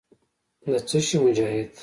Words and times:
د 0.71 0.73
څه 0.87 0.99
شي 1.05 1.17
مجاهد. 1.23 1.67